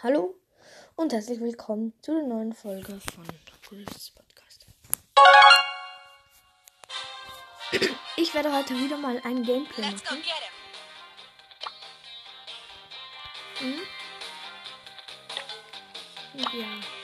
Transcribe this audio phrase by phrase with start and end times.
[0.00, 0.36] Hallo
[0.94, 3.26] und herzlich willkommen zu der neuen Folge von
[3.62, 4.64] Chris Podcast.
[8.16, 10.22] Ich werde heute wieder mal ein Gameplay Let's go machen.
[10.22, 10.34] get
[13.58, 13.80] him.
[16.34, 16.60] Ja.
[16.60, 16.97] Ja.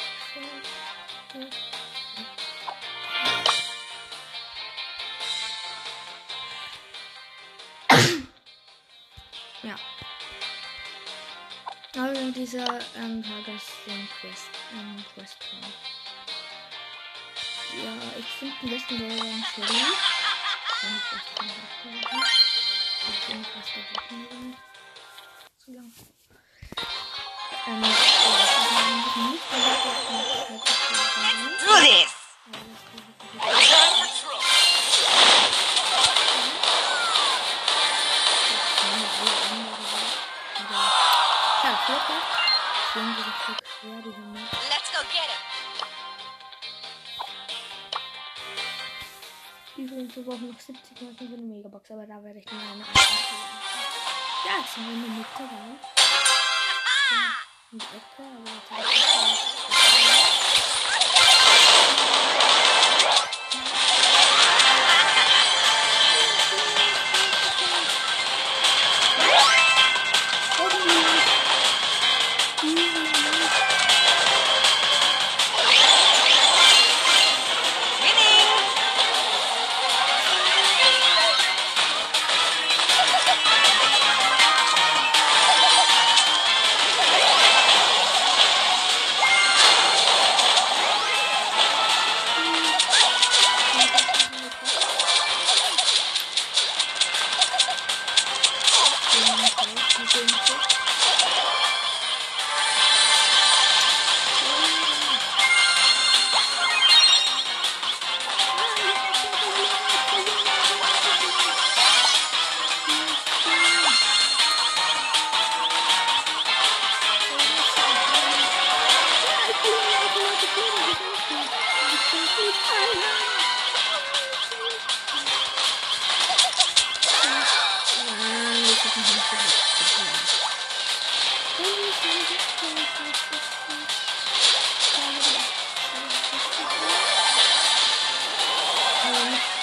[12.35, 12.67] Dieser
[12.97, 15.37] ähm, Tages den Quest, ähm, Quest.
[17.83, 19.79] Ja, ich finde den besten Brawler in Shelly.
[25.67, 25.83] Ich.
[27.67, 27.85] Ähm,
[49.77, 52.85] Übrigens, wir brauchen noch 70 Marken für eine Megabox, aber da werde ich dann eine
[52.85, 55.47] Ja, jetzt sind wir in der Mitte da.
[57.73, 60.34] In die Ecke, aber jetzt Winning.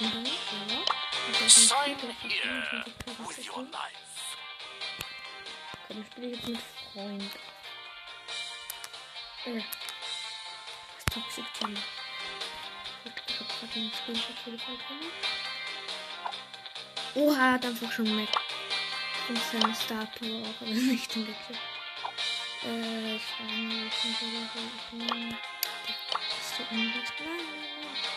[0.00, 0.26] dem.
[0.68, 0.78] Ja.
[1.26, 3.70] Und das ist ein Sign Spiel, der here fast 25 Karten with zu your tun.
[3.70, 4.36] life.
[5.84, 6.60] Okay, dann spiele ich jetzt mit
[6.92, 7.30] Freund.
[9.46, 9.62] Äh.
[10.96, 11.82] Das Toxic Channel.
[13.04, 15.12] Ich hab gerade den Screenshot für die.
[17.20, 18.28] Oha, hat einfach schon Mac.
[19.26, 21.58] Und seine Statue auch, aber nicht den Gadget.
[22.62, 25.38] Äh, ich frage mich, ich denn so ich nehme.
[26.10, 27.12] Das ist so unrecht.
[27.20, 28.14] Nein, nein, nein.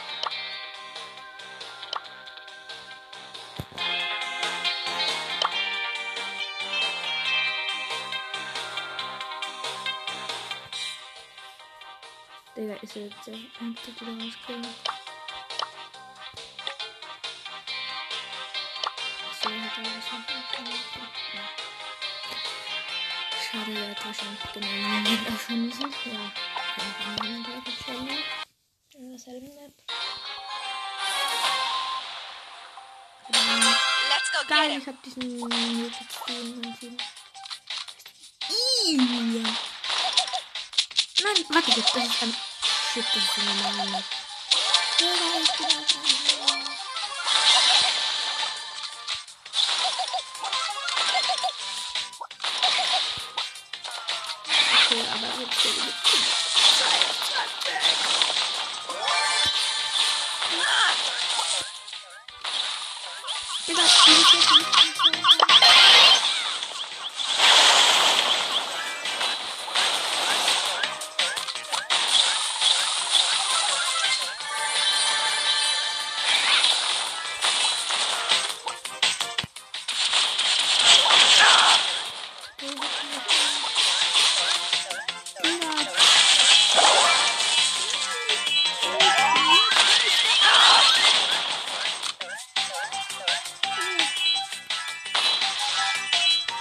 [12.57, 14.96] Digga, ist er jetzt ernsthaft wieder rausgekommen?
[24.07, 24.67] Wahrscheinlich genau
[25.33, 25.81] aufhören müssen.
[25.81, 26.31] Ja,
[26.77, 27.83] auch nicht mehr drauf
[28.95, 29.73] In derselben Map.
[34.09, 36.97] Let's go get Geil, ich hab diesen YouTube-Stream entschieden.
[38.49, 38.97] Ih.
[41.23, 42.35] Nein, warte, das ist ein.
[42.93, 44.03] Shit, das ist ein normaler.
[44.99, 45.96] Ja, da ist
[55.65, 56.16] aber jetzt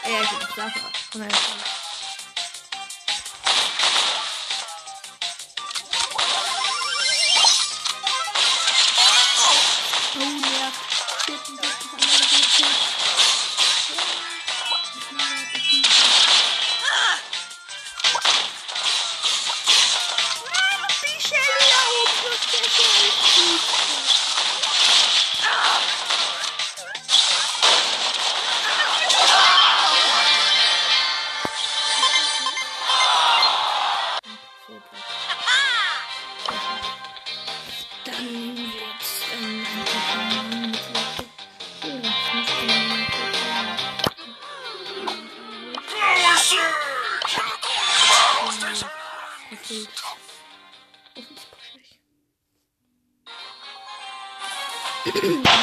[0.07, 1.86] 哎 a gente já.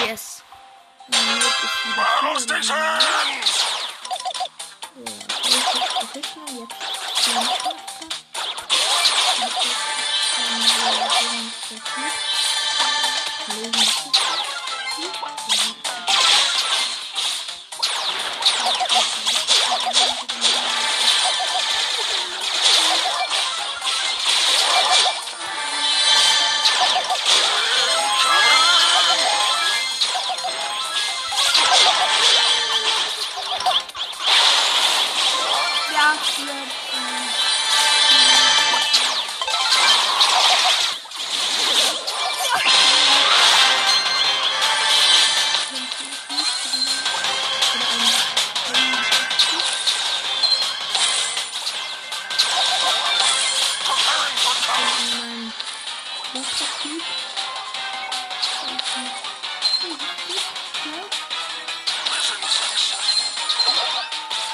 [0.07, 0.43] Yes.
[1.07, 2.39] Mein Mut ist wieder Battle voll.
[2.39, 2.73] stations!
[14.97, 15.32] Ja,
[56.53, 57.01] Listen,
[58.59, 58.83] six.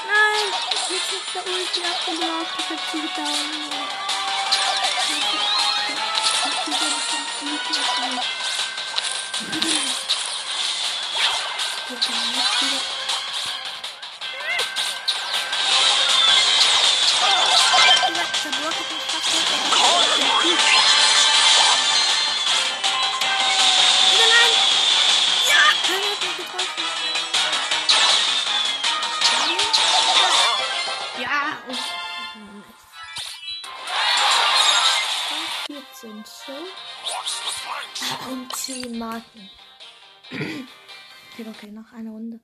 [0.06, 0.46] Nein,
[0.88, 2.54] jetzt ist der Ulti abgeblockt.
[2.58, 3.90] Ich hab sie gedauert.
[36.00, 36.52] 14 so.
[38.30, 39.50] Und 10 Marken.
[40.32, 42.40] okay, okay, noch eine Runde.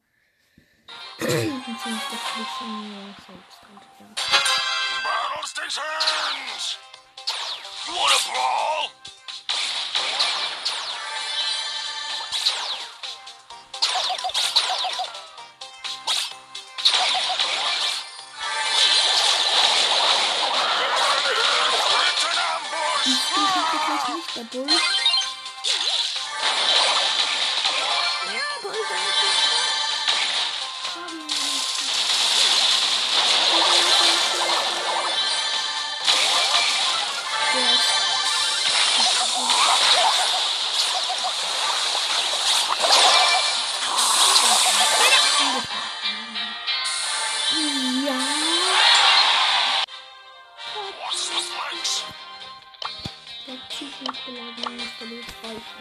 [1.18, 3.60] Und sonst das bisschen mir selbst.
[5.02, 6.78] Battle stations!
[7.86, 8.55] What a brawl!
[24.36, 24.95] Der Bull.
[53.78, 55.76] Der Psychologie ist der Lebensweise.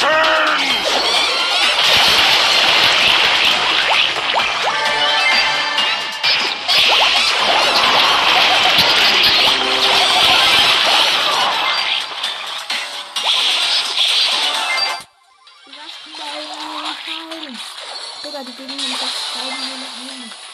[0.00, 0.88] Battle stations!
[15.66, 17.58] Was Nein!
[18.22, 20.47] Digga, die gehen in das Schreiben nur noch hin.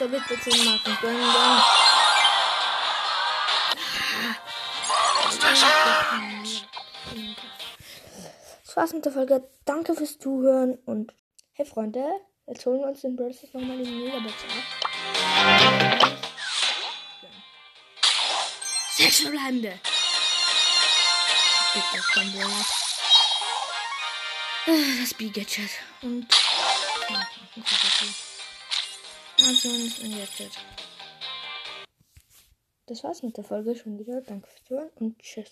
[0.00, 0.96] So, bitte 10 Marken.
[1.02, 1.62] Gönn, gönn.
[4.88, 6.64] Battle stations!
[8.64, 9.46] Das war's mit der Folge.
[9.66, 11.12] Danke fürs Zuhören und
[11.52, 12.02] hey Freunde,
[12.46, 14.58] jetzt holen wir uns den Stars nochmal in die Megabox ab.
[18.92, 19.78] Sechs verbleibende.
[21.74, 22.64] Bitte, komm, Brawler.
[24.66, 25.70] Äh, Das B-Gadget.
[26.00, 26.26] Und.
[29.40, 30.52] Zumindest ein Gadget.
[32.86, 34.20] Das war's mit der Folge schon wieder.
[34.20, 35.50] Danke fürs Zuhören und tschüss.